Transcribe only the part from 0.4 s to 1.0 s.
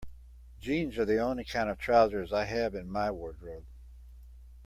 Jeans